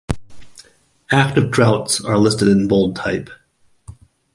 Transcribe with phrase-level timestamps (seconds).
[1.11, 3.29] Active droughts are listed in bold type.